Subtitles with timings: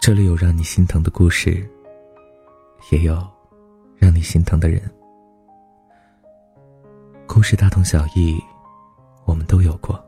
[0.00, 1.68] 这里有让你心疼的故事，
[2.90, 3.14] 也有
[3.96, 4.80] 让你心疼的人。
[7.26, 8.42] 故事大同小异，
[9.26, 10.02] 我们都有过。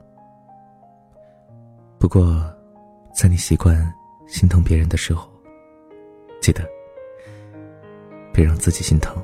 [1.99, 2.43] 不过，
[3.15, 3.93] 在你习惯
[4.27, 5.29] 心疼别人的时候，
[6.41, 6.63] 记得
[8.33, 9.23] 别让自己心疼。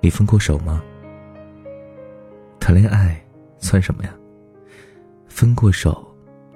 [0.00, 0.82] 你分过手吗？
[2.70, 3.20] 谈恋爱
[3.58, 4.16] 算什么呀？
[5.26, 6.06] 分过手，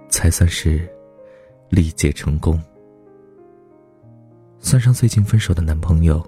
[0.09, 0.89] 才算是。
[1.71, 2.63] 历劫成功。
[4.61, 6.25] 算上最近分手的男朋友，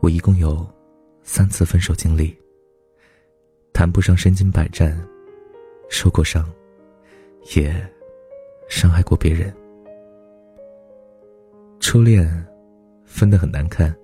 [0.00, 0.66] 我一共有
[1.22, 2.34] 三次分手经历。
[3.74, 4.98] 谈不上身经百战，
[5.90, 6.50] 受过伤，
[7.54, 7.70] 也
[8.66, 9.54] 伤害过别人。
[11.80, 12.26] 初恋
[13.04, 13.94] 分得很难看。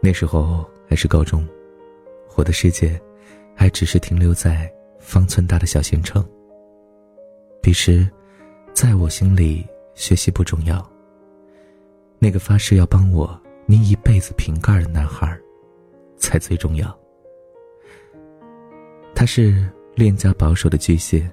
[0.00, 1.46] 那时候还是高中，
[2.34, 2.98] 我的世界
[3.60, 6.26] 还只是停留在方寸大的小县城。
[7.62, 8.08] 彼时。
[8.72, 10.90] 在我心里，学习不重要。
[12.20, 15.38] 那个发誓要帮我拧一辈子瓶盖的男孩，
[16.16, 16.98] 才最重要。
[19.14, 21.28] 他是恋家保守的巨蟹，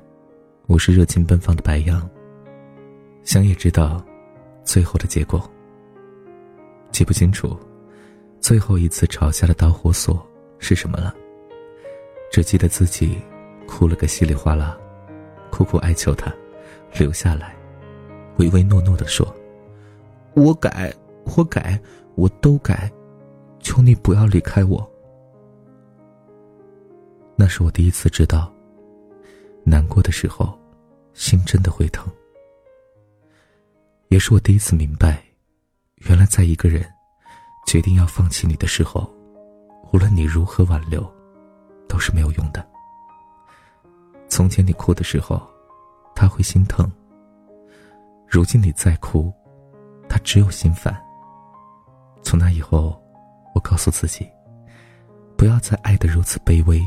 [0.65, 2.09] 我是热情奔放的白羊。
[3.23, 4.03] 想也知道，
[4.65, 5.49] 最后的结果。
[6.91, 7.57] 记不清楚，
[8.41, 11.15] 最后一次吵架的导火索是什么了。
[12.37, 13.17] 只记得自己
[13.65, 14.77] 哭了个稀里哗啦，
[15.49, 16.31] 苦苦哀求他。
[16.99, 17.55] 留下来，
[18.37, 19.35] 唯唯诺诺的说
[20.37, 20.93] ：“我改，
[21.35, 21.81] 我改，
[22.13, 22.91] 我都改，
[23.59, 24.87] 求你不要离开我。”
[27.35, 28.53] 那是我第一次知道，
[29.63, 30.55] 难过的时候，
[31.15, 32.07] 心真的会疼。
[34.09, 35.23] 也是我第一次明白，
[36.07, 36.85] 原来在一个人
[37.65, 39.11] 决定要放弃你的时候，
[39.91, 41.03] 无论你如何挽留，
[41.87, 42.65] 都是没有用的。
[44.27, 45.41] 从前你哭的时候。
[46.19, 46.91] 他会心疼。
[48.27, 49.31] 如今你再哭，
[50.09, 50.99] 他只有心烦。
[52.23, 52.99] 从那以后，
[53.53, 54.27] 我告诉自己，
[55.37, 56.81] 不要再爱得如此卑微，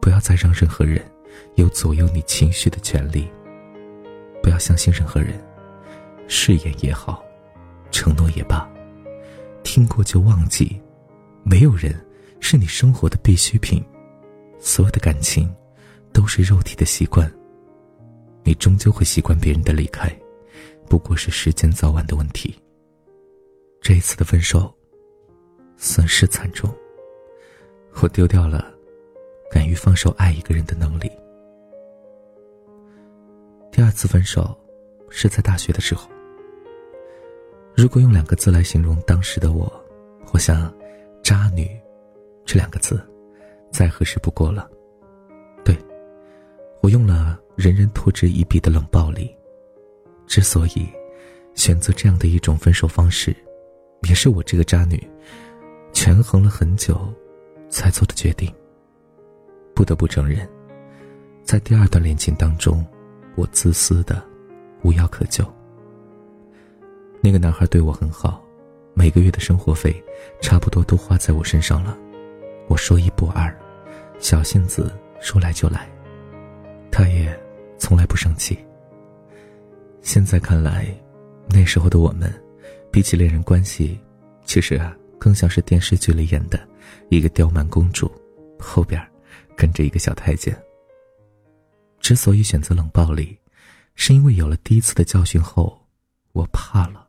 [0.00, 1.04] 不要再让任何人
[1.56, 3.28] 有左右你情绪的权利，
[4.40, 5.44] 不要相信任何人，
[6.28, 7.24] 誓言也好，
[7.90, 8.70] 承诺也罢，
[9.64, 10.80] 听过就忘记。
[11.42, 11.92] 没有人
[12.38, 13.84] 是你生活的必需品，
[14.64, 15.54] 所有的感情
[16.10, 17.30] 都是肉体的习惯。
[18.42, 20.10] 你终究会习惯别人的离开，
[20.88, 22.58] 不过是时间早晚的问题。
[23.82, 24.74] 这一次的分手，
[25.76, 26.74] 损失惨重。
[28.00, 28.72] 我丢掉了
[29.50, 31.10] 敢于放手爱一个人的能力。
[33.70, 34.58] 第二次分手，
[35.10, 36.08] 是在大学的时候。
[37.76, 39.70] 如果用两个字来形容当时的我，
[40.32, 40.72] 我想
[41.22, 41.68] “渣女”
[42.46, 42.98] 这两个字，
[43.74, 44.70] 再合适不过了。
[45.64, 45.76] 对，
[46.80, 47.40] 我用了。
[47.56, 49.32] 人人唾之以鼻的冷暴力，
[50.26, 50.88] 之所以
[51.54, 53.32] 选择这样的一种分手方式，
[54.08, 55.00] 也是我这个渣女
[55.92, 57.00] 权衡了很久
[57.68, 58.52] 才做的决定。
[59.72, 60.48] 不得不承认，
[61.44, 62.84] 在第二段恋情当中，
[63.36, 64.20] 我自私的
[64.82, 65.44] 无药可救。
[67.20, 68.44] 那个男孩对我很好，
[68.94, 69.94] 每个月的生活费
[70.40, 71.96] 差不多都花在我身上了。
[72.66, 73.56] 我说一不二，
[74.18, 75.88] 小性子说来就来，
[76.90, 77.38] 他也。
[77.76, 78.56] 从来不生气。
[80.00, 80.86] 现在看来，
[81.48, 82.32] 那时候的我们，
[82.90, 84.00] 比起恋人关系，
[84.46, 86.66] 其实啊，更像是电视剧里演的
[87.10, 88.10] 一个刁蛮公主，
[88.58, 88.98] 后边
[89.54, 90.56] 跟着一个小太监。
[92.00, 93.36] 之所以选择冷暴力，
[93.96, 95.78] 是因为有了第一次的教训后，
[96.32, 97.06] 我怕了，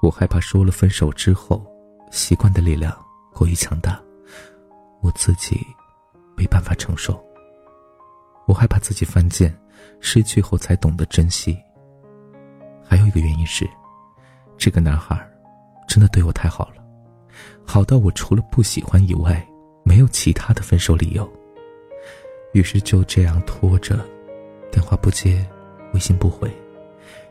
[0.00, 1.66] 我害怕说了分手之后，
[2.10, 2.96] 习惯的力量
[3.34, 4.00] 过于强大，
[5.02, 5.60] 我自己
[6.44, 7.18] 没办法承受。
[8.46, 9.52] 我害怕自己犯贱。
[10.00, 11.56] 失去后才懂得珍惜。
[12.84, 13.66] 还有一个原因是，
[14.58, 15.18] 这个男孩
[15.88, 16.84] 真的对我太好了，
[17.64, 19.46] 好到我除了不喜欢以外，
[19.82, 21.30] 没有其他的分手理由。
[22.52, 23.98] 于是就这样拖着，
[24.70, 25.44] 电话不接，
[25.94, 26.50] 微信不回，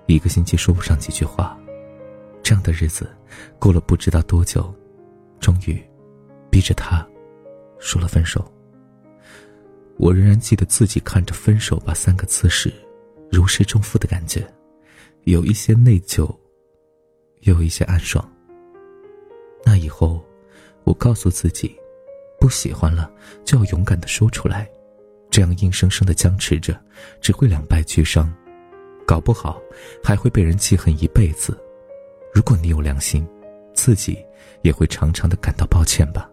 [0.07, 1.55] 一个星期说不上几句话，
[2.41, 3.09] 这样的日子
[3.59, 4.73] 过了不知道多久，
[5.39, 5.81] 终于
[6.49, 7.07] 逼着他
[7.79, 8.52] 说了分手。
[9.97, 12.73] 我仍然记得自己看着“分手吧”三个字时，
[13.31, 14.45] 如释重负的感觉，
[15.23, 16.35] 有一些内疚，
[17.41, 18.27] 有一些暗爽。
[19.63, 20.21] 那以后，
[20.83, 21.75] 我告诉自己，
[22.39, 23.09] 不喜欢了
[23.45, 24.69] 就要勇敢的说出来，
[25.29, 26.77] 这样硬生生的僵持着，
[27.21, 28.33] 只会两败俱伤，
[29.05, 29.61] 搞不好
[30.03, 31.57] 还会被人记恨一辈子。
[32.33, 33.25] 如果你有良心，
[33.73, 34.17] 自己
[34.63, 36.29] 也会常常的感到抱歉吧。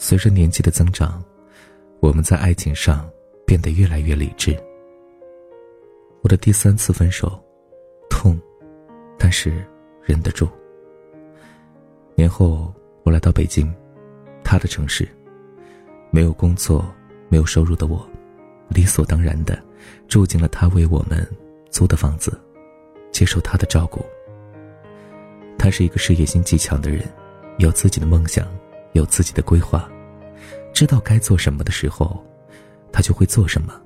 [0.00, 1.22] 随着年纪的增长，
[1.98, 3.10] 我们在爱情上
[3.44, 4.56] 变得越来越理智。
[6.22, 7.38] 我的第三次分手，
[8.08, 8.40] 痛，
[9.18, 9.66] 但是
[10.04, 10.48] 忍得住。
[12.14, 12.72] 年后，
[13.02, 13.74] 我来到北京，
[14.44, 15.06] 他的城市，
[16.10, 16.88] 没有工作、
[17.28, 18.08] 没有收入的我，
[18.68, 19.60] 理所当然的
[20.06, 21.26] 住进了他为我们
[21.70, 22.40] 租的房子，
[23.10, 24.00] 接受他的照顾。
[25.58, 27.04] 他是一个事业心极强的人，
[27.58, 28.46] 有自己的梦想，
[28.92, 29.88] 有自己的规划，
[30.72, 32.24] 知道该做什么的时候，
[32.92, 33.80] 他就会做什么。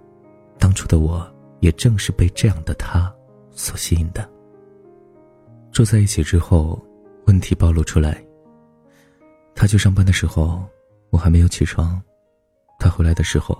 [0.58, 1.28] 当初的我，
[1.60, 3.12] 也正是被这样的他
[3.50, 4.28] 所吸引的。
[5.72, 6.80] 住在一起之后，
[7.26, 8.22] 问题暴露出来。
[9.54, 10.64] 他去上班的时候，
[11.10, 12.00] 我还没有起床；
[12.78, 13.58] 他回来的时候，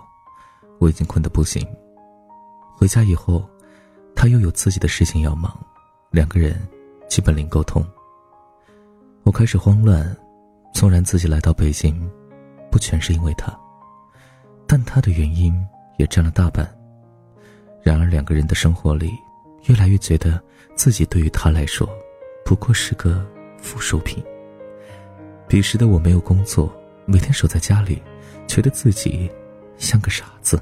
[0.79, 1.67] 我已经困得不行。
[2.77, 3.49] 回家以后，
[4.15, 5.55] 他又有自己的事情要忙，
[6.11, 6.61] 两个人
[7.09, 7.85] 基本零沟通。
[9.23, 10.17] 我开始慌乱，
[10.73, 12.11] 纵然自己来到北京，
[12.71, 13.57] 不全是因为他，
[14.67, 15.55] 但他的原因
[15.99, 16.69] 也占了大半。
[17.83, 19.13] 然而两个人的生活里，
[19.67, 20.43] 越来越觉得
[20.75, 21.89] 自己对于他来说，
[22.45, 23.25] 不过是个
[23.59, 24.23] 附属品。
[25.47, 26.73] 彼时的我没有工作，
[27.05, 28.03] 每天守在家里，
[28.47, 29.31] 觉得自己
[29.77, 30.61] 像个傻子。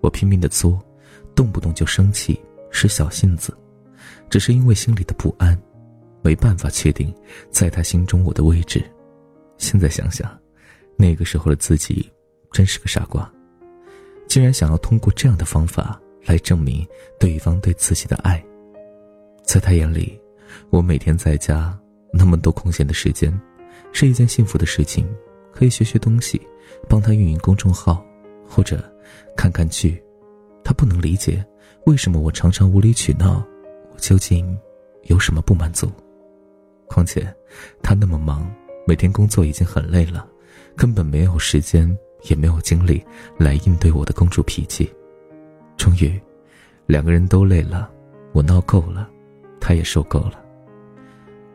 [0.00, 0.80] 我拼命的作，
[1.34, 3.56] 动不动就生气，使小性子，
[4.30, 5.60] 只是因为心里的不安。
[6.26, 7.14] 没办法确定，
[7.52, 8.82] 在他心中我的位置。
[9.58, 10.36] 现在想想，
[10.96, 12.10] 那个时候的自己
[12.50, 13.32] 真是个傻瓜，
[14.26, 16.84] 竟然想要通过这样的方法来证明
[17.20, 18.44] 对方对自己的爱。
[19.44, 20.20] 在他眼里，
[20.70, 21.78] 我每天在家
[22.12, 23.32] 那么多空闲的时间，
[23.92, 25.06] 是一件幸福的事情，
[25.52, 26.42] 可以学学东西，
[26.88, 28.04] 帮他运营公众号，
[28.48, 28.82] 或者
[29.36, 30.02] 看看剧。
[30.64, 31.46] 他不能理解
[31.84, 33.46] 为什么我常常无理取闹，
[33.94, 34.58] 我究竟
[35.04, 35.88] 有什么不满足？
[36.88, 37.26] 况且，
[37.82, 38.50] 他那么忙，
[38.86, 40.26] 每天工作已经很累了，
[40.76, 41.96] 根本没有时间，
[42.30, 43.04] 也没有精力
[43.38, 44.90] 来应对我的公主脾气。
[45.76, 46.20] 终于，
[46.86, 47.90] 两个人都累了，
[48.32, 49.08] 我闹够了，
[49.60, 50.42] 他也受够了。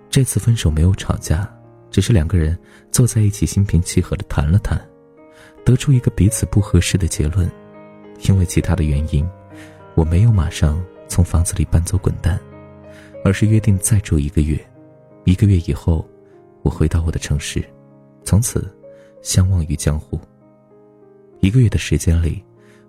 [0.10, 1.50] 这次分手没有吵架，
[1.90, 2.58] 只是两个人
[2.92, 4.80] 坐在一起，心平气和的谈了谈，
[5.64, 7.50] 得出一个彼此不合适的结论。
[8.28, 9.28] 因为其他的原因，
[9.96, 12.40] 我没有马上从房子里搬走滚蛋，
[13.26, 14.60] 而是约定再住一个月。
[15.24, 16.08] 一个月以后，
[16.64, 17.64] 我回到我的城市，
[18.24, 18.76] 从此
[19.22, 20.20] 相忘于江湖。
[21.40, 22.44] 一个月的时间里，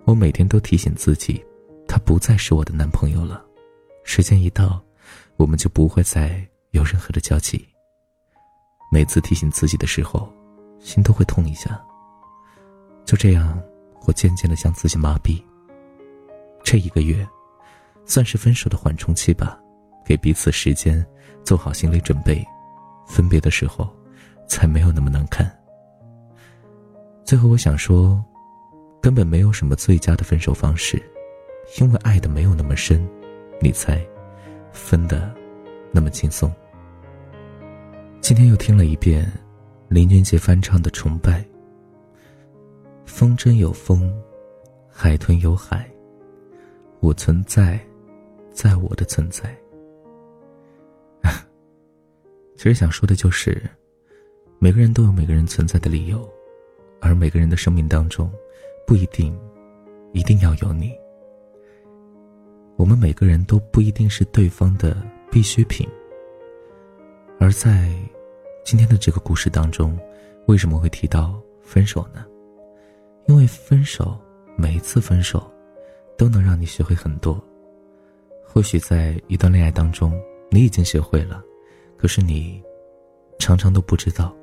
[0.05, 1.43] 我每天都提醒自己，
[1.87, 3.43] 他不再是我的男朋友了。
[4.03, 4.83] 时间一到，
[5.37, 7.63] 我们就不会再有任何的交集。
[8.91, 10.31] 每次提醒自己的时候，
[10.79, 11.79] 心都会痛一下。
[13.05, 13.61] 就这样，
[14.07, 15.41] 我渐渐的将自己麻痹。
[16.63, 17.27] 这一个月，
[18.05, 19.59] 算是分手的缓冲期吧，
[20.03, 21.05] 给彼此时间。
[21.43, 22.45] 做好心理准备，
[23.05, 23.89] 分别的时候，
[24.47, 25.49] 才没有那么难看。
[27.23, 28.23] 最后，我想说，
[29.01, 31.01] 根本没有什么最佳的分手方式，
[31.79, 33.07] 因为爱的没有那么深，
[33.61, 34.05] 你才
[34.71, 35.33] 分的
[35.91, 36.51] 那么轻松。
[38.21, 39.29] 今天又听了一遍
[39.89, 41.41] 林俊杰翻唱的《崇拜》，
[43.05, 44.13] 风筝有风，
[44.89, 45.89] 海豚有海，
[47.01, 47.79] 我存在，
[48.53, 49.53] 在我的存在。
[52.55, 53.61] 其实想说的就是，
[54.59, 56.27] 每个人都有每个人存在的理由，
[57.01, 58.31] 而每个人的生命当中，
[58.87, 59.37] 不一定
[60.13, 60.93] 一定要有你。
[62.75, 64.95] 我们每个人都不一定是对方的
[65.31, 65.87] 必需品。
[67.39, 67.91] 而在
[68.63, 69.99] 今天的这个故事当中，
[70.47, 72.25] 为什么会提到分手呢？
[73.27, 74.17] 因为分手，
[74.55, 75.51] 每一次分手，
[76.17, 77.43] 都能让你学会很多。
[78.45, 80.13] 或许在一段恋爱当中，
[80.49, 81.43] 你已经学会了。
[82.03, 82.61] 可是你，
[83.39, 84.35] 常常都不知道，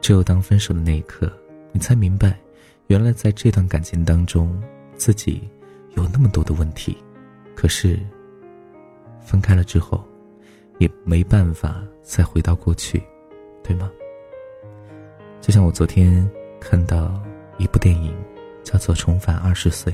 [0.00, 1.28] 只有当分手的那一刻，
[1.72, 2.38] 你才明白，
[2.86, 4.62] 原来在这段感情当中，
[4.94, 5.42] 自己
[5.96, 6.96] 有那么多的问题。
[7.56, 7.98] 可是，
[9.20, 10.04] 分开了之后，
[10.78, 13.02] 也没办法再回到过去，
[13.64, 13.90] 对吗？
[15.40, 16.30] 就像我昨天
[16.60, 17.20] 看到
[17.56, 18.16] 一部电影，
[18.62, 19.92] 叫做《重返二十岁》。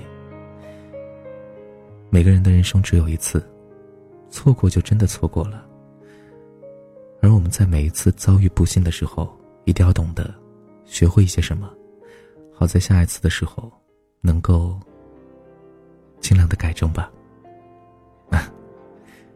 [2.11, 3.43] 每个人的人生只有一次，
[4.29, 5.67] 错过就真的错过了。
[7.25, 10.35] 而我们在每一次遭遇不幸的时候，一定要懂得
[10.85, 11.73] 学会一些什么，
[12.53, 13.73] 好在下一次的时候
[14.21, 14.79] 能够
[16.21, 17.11] 尽量的改正吧。
[18.29, 18.53] 啊，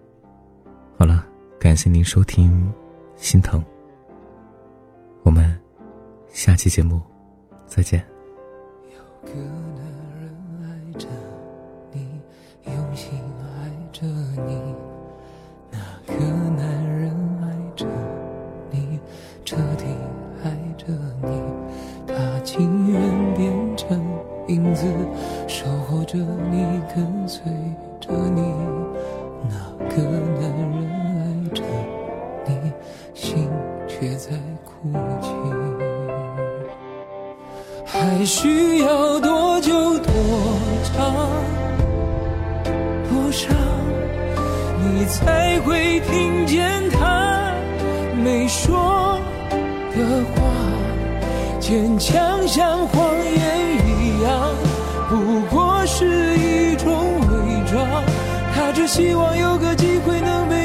[0.99, 1.27] 好了，
[1.59, 2.71] 感谢您收听
[3.23, 3.59] 《心疼》，
[5.23, 5.59] 我们
[6.29, 7.01] 下期节目
[7.67, 8.07] 再见。
[8.93, 9.83] 有个男
[10.21, 10.31] 人
[10.63, 11.09] 爱着
[26.09, 27.43] 着你，跟随
[28.01, 28.41] 着你。
[29.47, 29.55] 那
[29.95, 30.75] 个男人
[31.05, 31.63] 爱着
[32.47, 32.73] 你，
[33.13, 33.47] 心
[33.87, 34.31] 却在
[34.65, 35.29] 哭泣。
[37.85, 40.11] 还需要多久多
[40.83, 41.15] 长
[43.11, 43.53] 多少，
[44.81, 47.53] 你才会听见他
[48.25, 49.19] 没说
[49.95, 50.41] 的话？
[51.61, 54.55] 坚强像谎言一样，
[55.11, 55.68] 不过
[55.99, 56.07] 是
[56.39, 58.05] 一种伪装。
[58.55, 60.58] 他只希望有个机会能被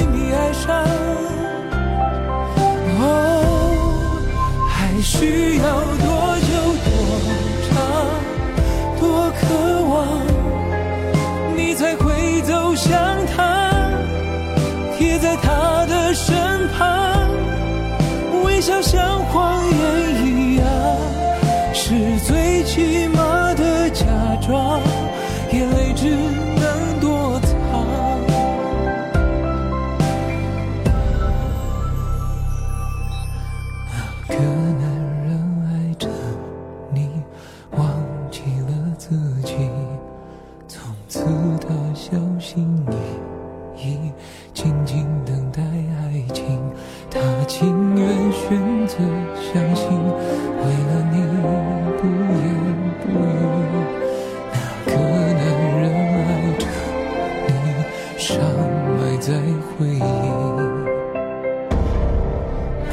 [58.26, 59.34] 伤埋在
[59.68, 60.00] 回忆。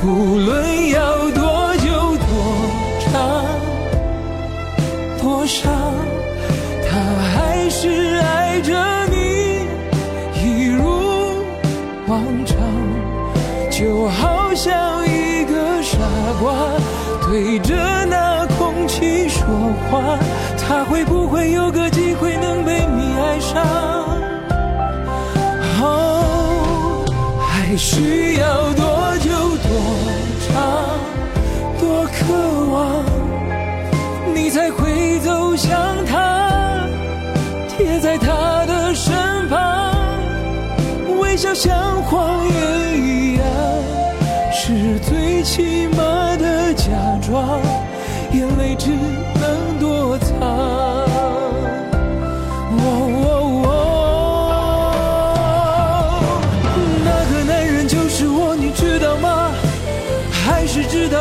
[0.01, 0.05] 不
[0.39, 2.29] 论要多久多
[2.99, 3.11] 长
[5.23, 5.71] 多少。
[7.73, 8.75] 是爱着
[9.07, 9.65] 你，
[10.35, 10.83] 一如
[12.09, 12.59] 往常，
[13.71, 15.97] 就好像一个傻
[16.43, 16.53] 瓜
[17.23, 17.75] 对着
[18.07, 19.47] 那空气说
[19.89, 20.19] 话。
[20.59, 24.20] 他会不会有个机会能被你爱上？
[25.83, 27.05] 哦，
[27.41, 29.31] 还需要多久
[29.67, 29.71] 多
[30.47, 30.53] 长
[31.81, 32.19] 多渴
[32.71, 33.05] 望，
[34.35, 36.87] 你才会走向他？
[37.69, 39.95] 贴在他的身旁，
[41.19, 43.45] 微笑像谎言一样，
[44.53, 46.85] 是最起码的假
[47.23, 47.59] 装，
[48.33, 51.10] 眼泪只能躲藏。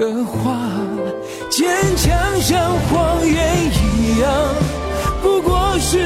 [0.00, 0.58] 的话？
[1.50, 4.32] 坚强像谎言一样，
[5.22, 5.98] 不过是